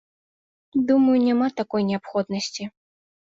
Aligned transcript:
Думаю, 0.87 1.17
няма 1.27 1.47
такой 1.61 1.85
неабходнасці. 1.91 2.63